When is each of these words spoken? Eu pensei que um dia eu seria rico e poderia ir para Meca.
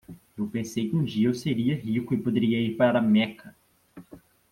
Eu 0.35 0.47
pensei 0.47 0.89
que 0.89 0.95
um 0.95 1.03
dia 1.03 1.27
eu 1.27 1.33
seria 1.35 1.75
rico 1.75 2.11
e 2.15 2.19
poderia 2.19 2.59
ir 2.59 2.75
para 2.75 2.99
Meca. 2.99 3.55